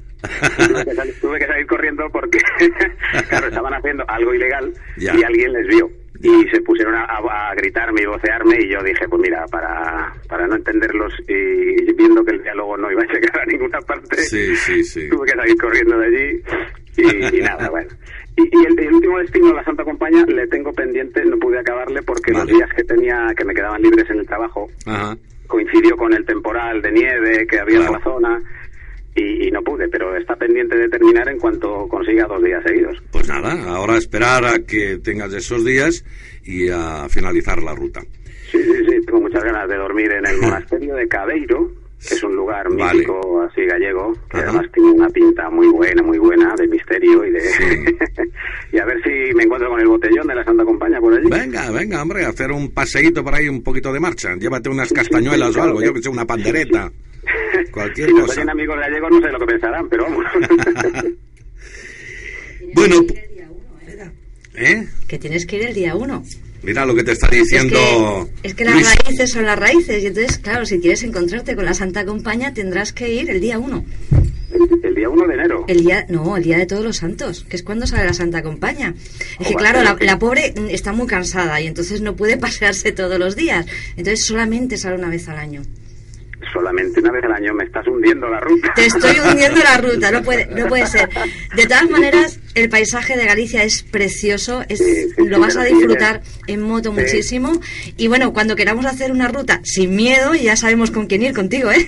[1.21, 2.39] tuve, que salir, corriendo porque,
[3.29, 5.91] claro, estaban haciendo algo ilegal y alguien les vio.
[6.21, 10.57] Y se pusieron a, gritarme y vocearme y yo dije, pues mira, para, para no
[10.57, 14.17] entenderlos y viendo que el diálogo no iba a llegar a ninguna parte,
[15.11, 16.43] tuve que salir corriendo de allí
[16.99, 17.89] y, nada, bueno.
[18.37, 22.47] Y, el, último destino, la Santa Compañía, le tengo pendiente, no pude acabarle porque los
[22.47, 24.69] días que tenía, que me quedaban libres en el trabajo,
[25.47, 28.41] coincidió con el temporal de nieve que había en la zona.
[29.15, 33.03] Y, no pude, pero está pendiente de terminar en cuanto consiga dos días seguidos.
[33.11, 36.05] Pues nada, ahora esperar a que tengas esos días
[36.45, 38.01] y a finalizar la ruta.
[38.53, 41.73] Sí, sí, sí, tengo muchas ganas de dormir en el monasterio de Cabeiro,
[42.07, 46.19] que es un lugar mítico así gallego, que además tiene una pinta muy buena, muy
[46.19, 47.41] buena, de misterio y de...
[48.73, 51.29] y a ver si me encuentro con el botellón de la Santa Compañía por allí.
[51.29, 54.35] Venga, venga, hombre, hacer un paseíto por ahí, un poquito de marcha.
[54.37, 56.91] Llévate unas castañuelas o algo, yo que sé, una pandereta.
[57.73, 58.43] Cualquier si cosa.
[58.43, 60.25] Si amigos gallegos no sé lo que pensarán, pero vamos.
[62.75, 62.95] bueno...
[64.55, 64.89] ¿Eh?
[65.07, 66.23] Que tienes que ir el día uno.
[66.63, 68.29] Mira lo que te está diciendo.
[68.43, 70.03] Es que, las raíces son las raíces.
[70.03, 73.59] Y entonces, claro, si quieres encontrarte con la Santa Compañía, tendrás que ir el día
[73.59, 73.85] 1.
[74.83, 75.65] El, día 1 de enero.
[75.69, 78.43] El día, no, el día de todos los santos, que es cuando sale la Santa
[78.43, 78.95] Compañía.
[79.39, 83.19] Es que, claro, la, la, pobre está muy cansada y entonces no puede pasearse todos
[83.19, 83.67] los días.
[83.97, 85.63] Entonces solamente sale una vez al año
[86.53, 88.73] solamente una vez al año me estás hundiendo la ruta.
[88.75, 91.09] Te estoy hundiendo la ruta, no puede, no puede ser.
[91.57, 94.83] De todas maneras, el paisaje de Galicia es precioso, es,
[95.17, 97.53] lo vas a disfrutar en moto muchísimo.
[97.97, 101.71] Y bueno, cuando queramos hacer una ruta sin miedo, ya sabemos con quién ir contigo,
[101.71, 101.87] ¿eh?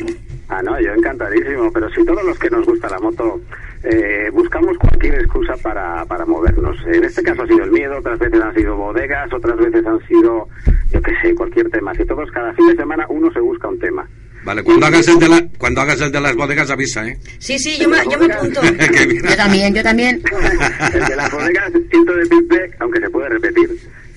[0.48, 3.40] Ah, no, yo encantadísimo, pero si todos los que nos gusta la moto
[3.82, 6.76] eh, buscamos cualquier excusa para, para movernos.
[6.86, 10.00] En este caso ha sido el miedo, otras veces han sido bodegas, otras veces han
[10.06, 10.48] sido,
[10.90, 11.94] yo qué sé, cualquier tema.
[11.94, 14.06] Si todos, cada fin de semana uno se busca un tema.
[14.44, 17.18] Vale, cuando hagas el de, la, cuando hagas el de las bodegas avisa, ¿eh?
[17.38, 18.60] Sí, sí, yo me, yo me apunto.
[19.28, 20.22] yo también, yo también.
[20.94, 23.68] el de las bodegas, siento decirte, aunque se puede repetir,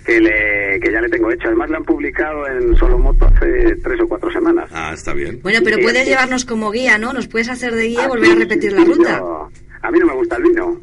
[0.06, 1.48] que, le, que ya le tengo hecho.
[1.48, 4.70] Además lo han publicado en Solo Moto hace tres o cuatro semanas.
[4.72, 5.40] Ah, está bien.
[5.44, 7.12] Bueno, pero puedes llevarnos como guía, ¿no?
[7.12, 9.22] Nos puedes hacer de guía y volver a repetir la ruta.
[9.82, 10.80] a mí no me gusta el vino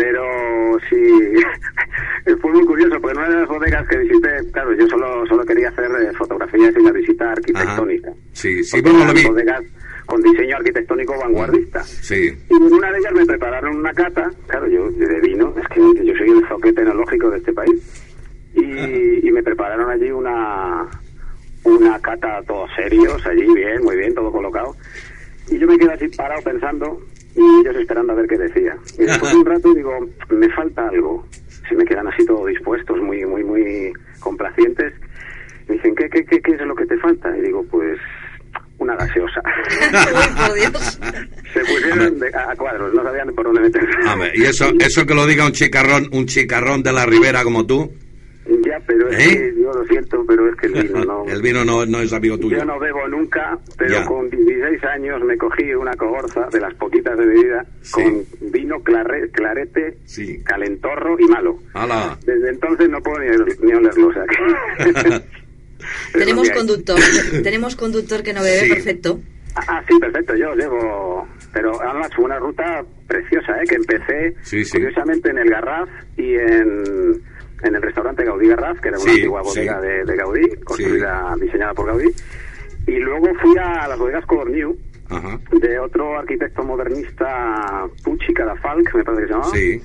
[0.00, 0.96] pero sí
[2.40, 5.68] fue muy curioso porque una de las bodegas que visité claro yo solo solo quería
[5.68, 8.10] hacer eh, fotografías y la visita arquitectónica.
[8.32, 9.24] Sí sí lo vi.
[9.26, 9.62] bodegas
[10.06, 11.84] con diseño arquitectónico vanguardista.
[11.84, 12.32] Sí.
[12.48, 15.80] Y en una de ellas me prepararon una cata claro yo de vino es que
[15.80, 18.06] yo soy el zoque tecnológico de este país.
[18.54, 20.88] Y, y me prepararon allí una
[21.62, 24.74] una cata todos serios allí bien muy bien todo colocado.
[25.50, 27.00] Y yo me quedé así parado pensando
[27.40, 28.76] y ellos esperando a ver qué decía.
[28.98, 29.92] Y después de un rato digo,
[30.30, 31.26] me falta algo.
[31.68, 34.92] Se me quedan así todos dispuestos, muy, muy, muy complacientes.
[35.68, 37.36] Me dicen, ¿qué, qué, qué, qué es lo que te falta?
[37.36, 37.98] Y digo, pues
[38.78, 39.40] una gaseosa.
[41.52, 43.88] Se pusieron a cuadros, no sabían por dónde meter.
[44.34, 47.92] y eso, eso que lo diga un chicarrón, un chicarrón de la ribera como tú.
[49.10, 49.52] ¿Eh?
[49.54, 51.24] que yo lo siento, pero es que el vino no.
[51.28, 52.58] el vino no, no es amigo tuyo.
[52.58, 57.16] Yo no bebo nunca, pero con 16 años me cogí una cogorza de las poquitas
[57.18, 59.98] de bebida con vino clarete,
[60.44, 61.58] calentorro y malo.
[62.24, 64.24] Desde entonces no puedo ni, olerlo, o sea
[66.12, 66.98] tenemos conductor,
[67.42, 69.20] tenemos conductor que no bebe, perfecto.
[69.54, 71.26] Ah, ah, sí, perfecto, yo llevo...
[71.52, 73.64] Pero además fue una ruta preciosa, ¿eh?
[73.68, 74.36] Que empecé
[74.70, 77.20] curiosamente en el Garraf y en
[77.62, 81.86] en el restaurante Gaudí Garraf, que era una antigua bodega de, Gaudí, construida, diseñada por
[81.86, 82.08] Gaudí.
[82.86, 84.76] Y luego fui a las bodegas Codorniu,
[85.60, 89.54] de otro arquitecto modernista, Pucci Cadafalc, me parece que se llamaba.
[89.54, 89.82] Sí.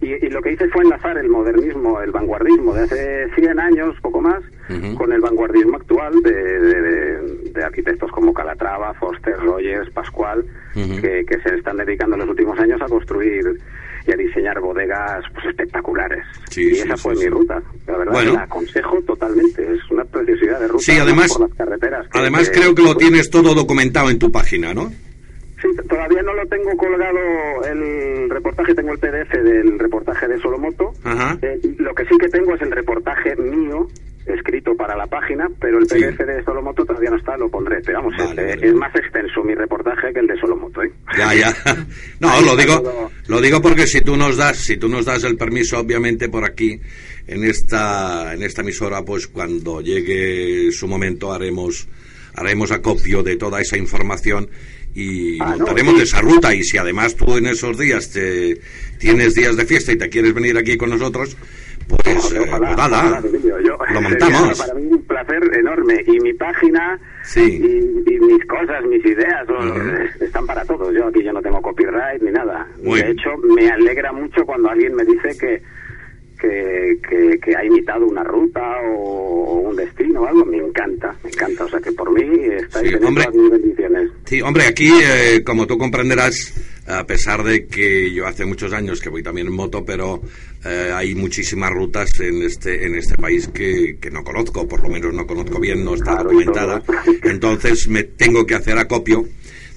[0.00, 4.20] Y, lo que hice fue enlazar el modernismo, el vanguardismo de hace 100 años, poco
[4.20, 4.44] más,
[4.96, 10.44] con el vanguardismo actual de, arquitectos como Calatrava, Foster, Rogers, Pascual,
[10.74, 13.58] que, se están dedicando en los últimos años a construir
[14.08, 16.24] y a diseñar bodegas pues, espectaculares.
[16.56, 17.62] y esa fue mi ruta.
[17.86, 19.62] La verdad, la aconsejo totalmente.
[19.62, 22.06] Es una preciosidad de ruta sí, además, por las carreteras.
[22.12, 24.90] además, creo que lo tienes todo documentado en tu página, ¿no?
[25.60, 27.18] Sí, todavía no lo tengo colgado
[27.64, 30.92] el reportaje, tengo el PDF del reportaje de Solomoto.
[31.42, 33.88] Eh, lo que sí que tengo es el reportaje mío
[34.34, 37.80] escrito para la página, pero el PDF de Solomoto todavía no está, lo pondré.
[37.84, 40.82] Pero vamos, es, más extenso mi reportaje que el de Solomoto.
[40.82, 40.92] ¿eh?
[41.16, 41.52] Ya, ya.
[42.20, 45.36] No, lo digo, lo digo porque si tú nos das, si tú nos das el
[45.36, 46.80] permiso, obviamente por aquí
[47.26, 51.86] en esta en esta emisora, pues cuando llegue su momento haremos
[52.34, 54.48] haremos acopio de toda esa información
[54.94, 56.54] y ah, montaremos de esa ruta.
[56.54, 58.60] Y si además tú en esos días te
[58.98, 61.36] tienes días de fiesta y te quieres venir aquí con nosotros
[61.88, 63.20] pues, eh, pues nada
[63.92, 64.58] lo montamos.
[64.58, 66.04] para mí un placer enorme.
[66.06, 66.98] Y mi página
[67.36, 69.46] y, mis cosas mis ideas
[70.20, 70.94] están para todos.
[70.94, 72.66] Yo aquí yo no tengo copyright ni nada.
[72.78, 75.62] De hecho me alegra mucho cuando alguien me dice que
[76.38, 81.64] que, que, ha imitado una ruta o, un destino o algo, me encanta, me encanta.
[81.64, 82.22] O sea que por mí
[82.56, 84.10] estáis sí, hombre, mis bendiciones.
[84.24, 86.54] Sí, hombre, aquí, eh, como tú comprenderás,
[86.86, 90.22] a pesar de que yo hace muchos años que voy también en moto, pero
[90.64, 94.88] eh, hay muchísimas rutas en este en este país que, que, no conozco, por lo
[94.88, 96.82] menos no conozco bien, no está documentada.
[97.22, 99.26] Entonces me tengo que hacer acopio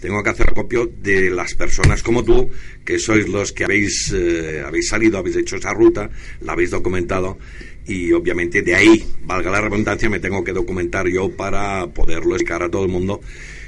[0.01, 2.49] tengo que hacer acopio de las personas como tú,
[2.83, 6.09] que sois los que habéis, eh, habéis salido, habéis hecho esa ruta,
[6.41, 7.37] la habéis documentado
[7.85, 12.63] y obviamente de ahí, valga la redundancia, me tengo que documentar yo para poderlo explicar
[12.63, 13.21] a todo el mundo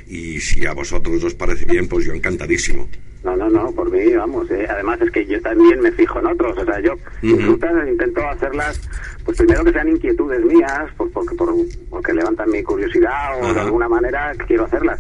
[0.08, 2.90] y si a vosotros os parece bien, pues yo encantadísimo.
[3.24, 4.50] No, no, no, por mí, vamos.
[4.52, 4.68] Eh.
[4.70, 6.58] Además es que yo también me fijo en otros.
[6.58, 8.82] O sea, yo rutas intento hacerlas,
[9.24, 11.54] pues primero que sean inquietudes mías, por, porque, por,
[11.90, 15.00] porque levantan mi curiosidad o de alguna manera quiero hacerlas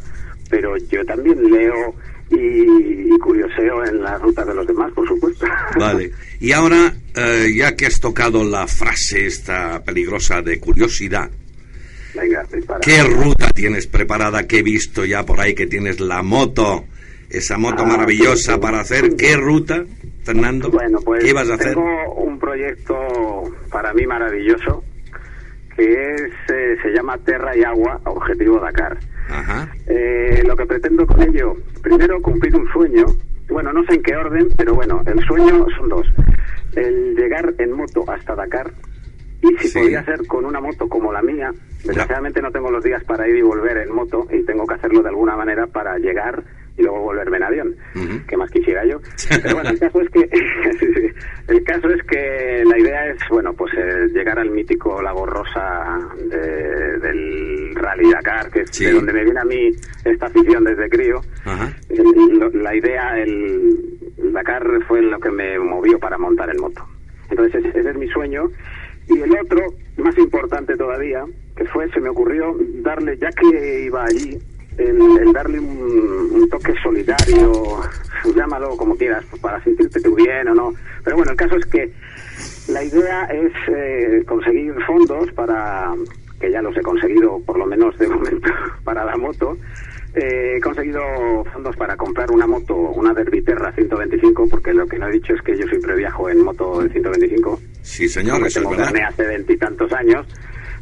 [0.54, 1.96] pero yo también leo
[2.30, 5.48] y, curioseo en las rutas de los demás, por supuesto.
[5.80, 6.12] Vale.
[6.40, 11.32] Y ahora, eh, ya que has tocado la frase esta peligrosa de curiosidad,
[12.14, 12.46] Venga,
[12.84, 14.46] ¿qué ruta tienes preparada?
[14.46, 16.86] Que he visto ya por ahí que tienes la moto,
[17.34, 19.16] esa moto ah, maravillosa para hacer.
[19.16, 19.84] ¿Qué ruta,
[20.24, 20.70] Fernando?
[20.70, 21.74] Bueno, pues ¿Qué vas a hacer?
[21.74, 22.96] Tengo un proyecto
[23.72, 24.84] para mí maravilloso
[25.76, 28.98] que es, eh, se llama Terra y Agua, Objetivo Dakar.
[29.88, 33.06] Eh, lo que pretendo con ello, primero cumplir un sueño,
[33.50, 36.08] bueno, no sé en qué orden, pero bueno, el sueño son dos.
[36.76, 38.72] El llegar en moto hasta Dakar
[39.42, 41.52] y si podía ser con una moto como la mía,
[41.84, 45.02] desgraciadamente no tengo los días para ir y volver en moto y tengo que hacerlo
[45.02, 46.44] de alguna manera para llegar
[46.78, 47.76] y luego volverme en avión,
[48.28, 49.00] que más quisiera yo.
[49.44, 50.30] Pero bueno, el caso es que
[51.48, 56.00] el caso es que la idea es, bueno, pues eh, llegar al mítico Lago Rosa
[56.30, 59.70] del Rally Dakar, que es de donde me viene a mí
[60.04, 61.22] esta afición desde crío.
[62.54, 63.94] la idea, el,
[64.32, 66.86] Dakar fue lo que me movió para montar en moto.
[67.30, 68.50] Entonces ese, es mi sueño.
[69.08, 69.62] Y el otro,
[69.98, 71.24] más importante todavía,
[71.56, 74.40] que fue, se me ocurrió darle, ya que iba allí,
[74.78, 77.82] el, darle un, toque solidario,
[78.36, 80.74] llámalo como quieras, para sentirte tú bien o no.
[81.04, 81.92] Pero bueno, el caso es que
[82.68, 85.94] la idea es eh, conseguir fondos para,
[86.40, 88.50] que ya los he conseguido por lo menos de momento,
[88.84, 89.58] para la moto.
[90.16, 91.02] Eh, he conseguido
[91.52, 95.42] fondos para comprar una moto, una Terra 125, porque lo que no he dicho es
[95.42, 97.60] que yo siempre viajo en moto de 125.
[97.82, 98.94] Sí, señor, eso es verdad.
[99.08, 100.28] hace veintitantos años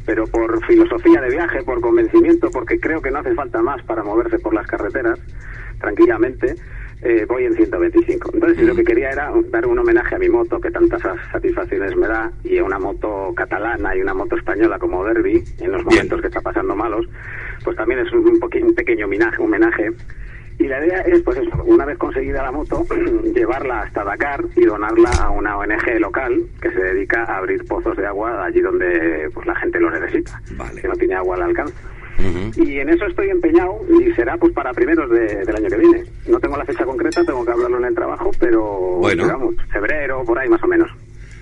[0.06, 4.04] pero por filosofía de viaje, por convencimiento, porque creo que no hace falta más para
[4.04, 5.20] moverse por las carreteras
[5.80, 6.56] tranquilamente,
[7.02, 8.32] eh, voy en 125.
[8.34, 12.08] Entonces, lo que quería era dar un homenaje a mi moto, que tantas satisfacciones me
[12.08, 16.22] da, y a una moto catalana y una moto española como Derby, en los momentos
[16.22, 17.08] que está pasando malos,
[17.64, 19.92] pues también es un, un pequeño homenaje
[20.62, 22.86] y la idea es, pues eso, una vez conseguida la moto,
[23.36, 27.97] llevarla hasta Dakar y donarla a una ONG local que se dedica a abrir pozos
[27.97, 30.39] de agua allí donde pues la gente lo necesita,
[30.80, 31.74] que no tiene agua al alcance.
[32.55, 36.03] Y en eso estoy empeñado y será pues para primeros del año que viene.
[36.28, 38.64] No tengo la fecha concreta, tengo que hablarlo en el trabajo, pero
[38.99, 39.24] bueno.
[39.24, 40.91] digamos, febrero, por ahí más o menos.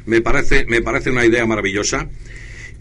[0.05, 2.07] Me parece, me parece una idea maravillosa.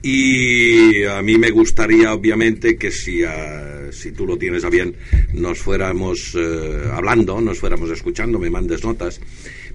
[0.03, 4.95] Y a mí me gustaría, obviamente, que si, ah, si tú lo tienes a bien,
[5.35, 9.21] nos fuéramos eh, hablando, nos fuéramos escuchando, me mandes notas,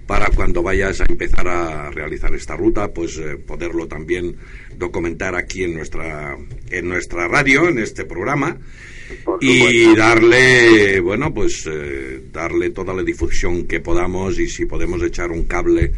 [0.08, 4.36] para cuando vayas a empezar a realizar esta ruta, pues eh, poderlo también
[4.78, 6.38] documentar aquí en nuestra
[6.70, 8.58] en nuestra radio, en este programa.
[9.42, 15.32] Y darle, bueno, pues eh, darle toda la difusión que podamos y si podemos echar
[15.32, 15.92] un cable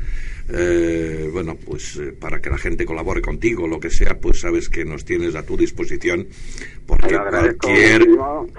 [0.48, 4.70] eh, bueno, pues eh, para que la gente colabore contigo, lo que sea, pues sabes
[4.70, 6.28] que nos tienes a tu disposición.
[6.86, 8.04] Porque cualquier.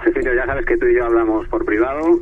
[0.03, 2.21] Cecilio, ya sabes que tú y yo hablamos por privado.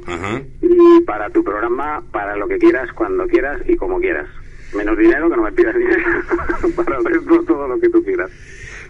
[0.62, 4.30] Y para tu programa, para lo que quieras, cuando quieras y como quieras.
[4.76, 6.04] Menos dinero, que no me pidas dinero.
[6.76, 8.30] para el resto, todo lo que tú quieras.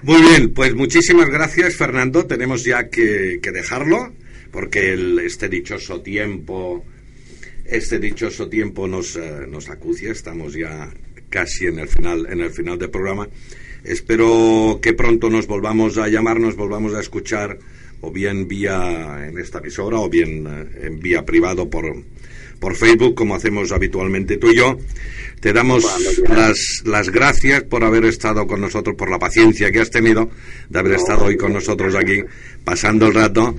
[0.02, 2.26] Muy bien, pues muchísimas gracias, Fernando.
[2.26, 4.12] Tenemos ya que, dejarlo,
[4.52, 6.86] porque el, este dichoso tiempo
[7.66, 10.94] este dichoso tiempo nos, eh, nos acucia, estamos ya
[11.30, 13.28] casi en el final, en el final del programa.
[13.84, 17.60] Espero que pronto nos volvamos a llamar, nos volvamos a escuchar,
[18.02, 21.86] o bien vía en esta emisora, o bien eh, en vía privado por,
[22.60, 24.78] por Facebook, como hacemos habitualmente tú y yo.
[25.40, 25.84] Te damos
[26.30, 30.32] las, las gracias por haber estado con nosotros, por la paciencia que has tenido
[30.70, 32.22] de haber estado hoy con nosotros aquí,
[32.64, 33.56] pasando el rato.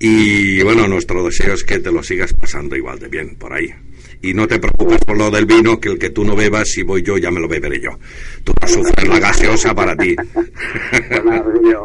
[0.00, 3.72] Y bueno, nuestro deseo es que te lo sigas pasando igual de bien por ahí.
[4.20, 6.82] Y no te preocupes por lo del vino, que el que tú no bebas, si
[6.82, 7.90] voy yo, ya me lo beberé yo.
[8.42, 10.16] Tú a sufrir la gaseosa para ti.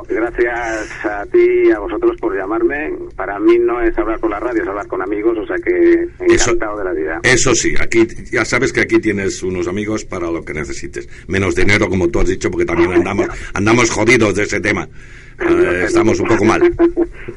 [0.04, 2.92] Pues gracias a ti y a vosotros por llamarme.
[3.16, 6.08] Para mí no es hablar por la radio, es hablar con amigos, o sea que
[6.20, 7.20] encantado de la vida.
[7.24, 11.08] Eso sí, aquí ya sabes que aquí tienes unos amigos para lo que necesites.
[11.28, 14.88] Menos dinero, como tú has dicho, porque también andamos, andamos jodidos de ese tema.
[15.86, 16.62] Estamos un poco mal.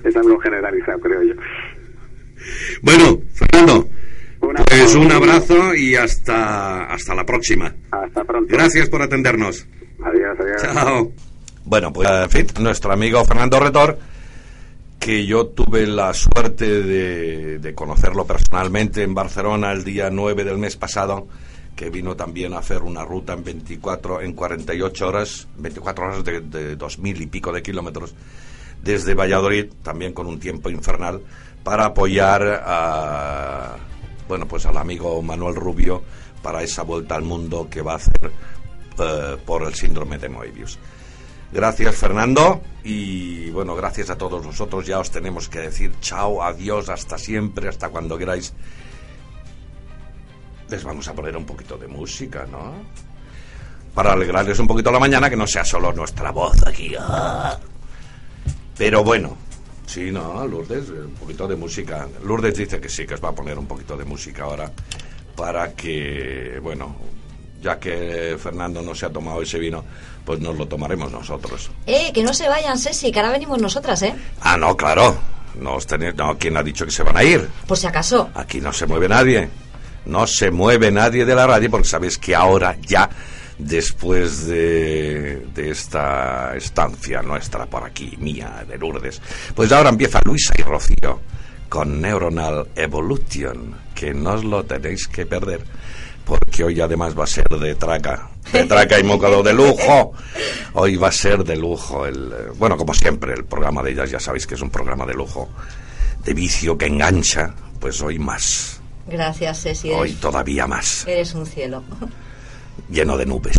[0.04, 1.34] es algo generalizado, creo yo.
[2.82, 3.88] Bueno, Fernando,
[4.40, 7.74] pues un abrazo y hasta, hasta la próxima.
[7.90, 8.52] Hasta pronto.
[8.52, 9.66] Gracias por atendernos.
[10.04, 10.62] Adiós, adiós.
[10.62, 11.12] Chao.
[11.64, 13.98] Bueno, pues en fin, nuestro amigo Fernando Retor,
[15.00, 20.58] que yo tuve la suerte de, de conocerlo personalmente en Barcelona el día 9 del
[20.58, 21.26] mes pasado,
[21.76, 26.40] que vino también a hacer una ruta en 24, en 48 horas, 24 horas de,
[26.40, 28.14] de 2.000 y pico de kilómetros,
[28.82, 31.20] desde Valladolid, también con un tiempo infernal,
[31.62, 33.76] para apoyar a,
[34.28, 36.02] bueno, pues al amigo Manuel Rubio
[36.42, 38.30] para esa vuelta al mundo que va a hacer
[38.98, 40.78] eh, por el síndrome de Moebius.
[41.52, 44.86] Gracias Fernando y bueno, gracias a todos nosotros.
[44.86, 48.52] Ya os tenemos que decir chao, adiós, hasta siempre, hasta cuando queráis
[50.68, 52.74] les vamos a poner un poquito de música, ¿no?
[53.94, 56.92] Para alegrarles un poquito la mañana, que no sea solo nuestra voz aquí.
[56.98, 57.56] Ah.
[58.76, 59.36] Pero bueno,
[59.86, 60.46] sí, ¿no?
[60.46, 62.06] Lourdes, un poquito de música.
[62.22, 64.70] Lourdes dice que sí, que os va a poner un poquito de música ahora
[65.34, 66.96] para que, bueno,
[67.62, 69.82] ya que Fernando no se ha tomado ese vino,
[70.24, 71.70] pues nos lo tomaremos nosotros.
[71.86, 74.14] Eh, que no se vayan, Ceci, que ahora venimos nosotras, ¿eh?
[74.40, 75.16] Ah, no, claro.
[75.58, 75.78] No,
[76.16, 77.48] no, ¿quién ha dicho que se van a ir?
[77.66, 78.28] Por si acaso.
[78.34, 79.48] Aquí no se mueve nadie
[80.06, 83.08] no se mueve nadie de la radio porque sabéis que ahora ya
[83.58, 89.20] después de, esta estancia nuestra por aquí, mía, de Lourdes,
[89.54, 91.20] pues ahora empieza Luisa y Rocío
[91.68, 95.64] con Neuronal Evolution, que no os lo tenéis que perder,
[96.24, 100.12] porque hoy además va a ser de traca, de traca y mocado de lujo.
[100.74, 104.20] Hoy va a ser de lujo, el, bueno, como siempre, el programa de ellas, ya
[104.20, 105.48] sabéis que es un programa de lujo,
[106.24, 108.75] de vicio que engancha, pues hoy más.
[109.06, 109.90] Gracias, Ceci.
[109.90, 111.06] Hoy todavía más.
[111.06, 111.82] Eres un cielo.
[112.90, 113.58] Lleno de nubes.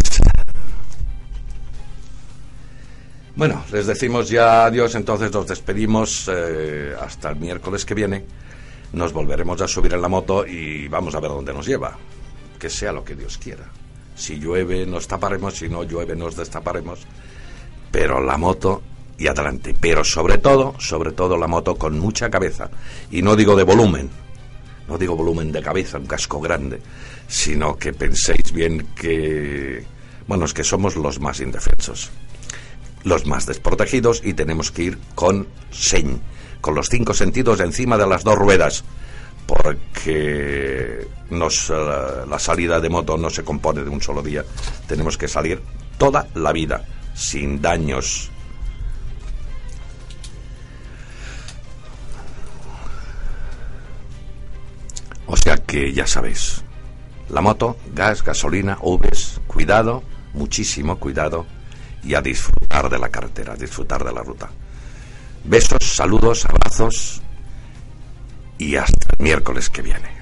[3.36, 8.26] Bueno, les decimos ya adiós, entonces nos despedimos eh, hasta el miércoles que viene.
[8.94, 11.96] Nos volveremos a subir en la moto y vamos a ver dónde nos lleva.
[12.60, 13.66] Que sea lo que Dios quiera.
[14.16, 17.02] Si llueve nos taparemos, si no llueve nos destaparemos.
[17.92, 18.82] Pero la moto
[19.20, 19.76] y adelante.
[19.80, 22.72] Pero sobre todo, sobre todo la moto con mucha cabeza.
[23.12, 24.10] Y no digo de volumen,
[24.88, 26.82] no digo volumen de cabeza, un casco grande,
[27.28, 29.84] sino que penséis bien que,
[30.28, 32.10] bueno, es que somos los más indefensos,
[33.04, 36.20] los más desprotegidos y tenemos que ir con señ,
[36.62, 38.84] con los cinco sentidos encima de las dos ruedas,
[39.46, 41.74] porque nos, eh,
[42.30, 44.44] la salida de moto no se compone de un solo día,
[44.88, 45.62] tenemos que salir
[45.98, 48.32] toda la vida, sin daños
[55.28, 56.64] O sea que ya sabéis,
[57.30, 60.04] la moto, gas, gasolina, Uves, cuidado,
[60.34, 61.46] muchísimo cuidado
[62.04, 64.50] y a disfrutar de la carretera, a disfrutar de la ruta.
[65.44, 67.22] Besos, saludos, abrazos
[68.58, 70.17] y hasta el miércoles que viene.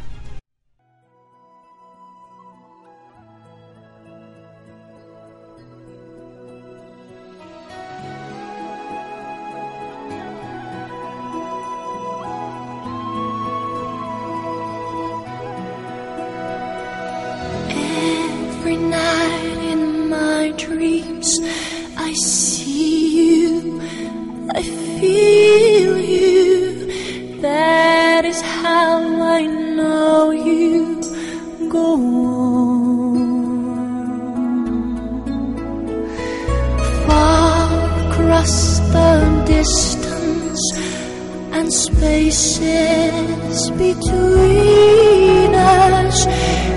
[41.66, 46.26] And spaces between us,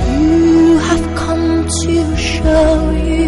[0.09, 3.28] you have come to show you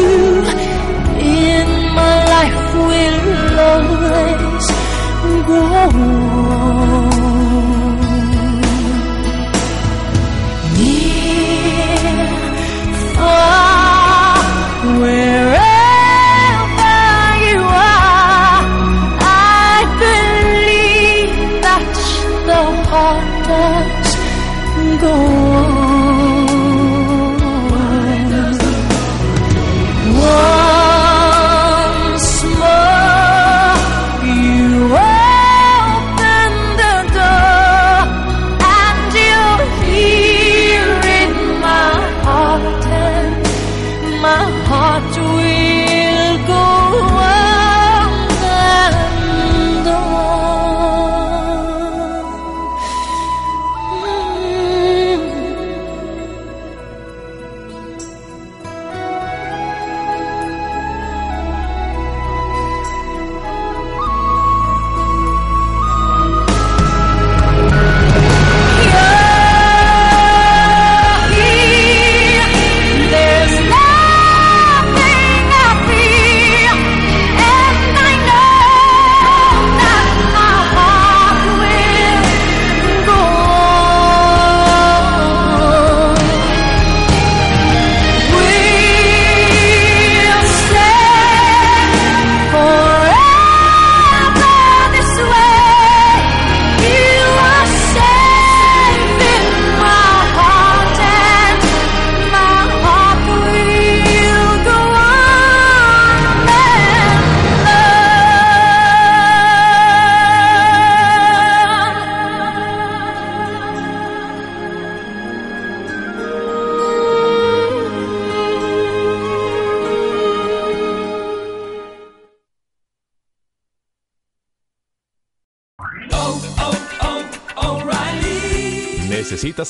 [5.51, 6.90] 过我。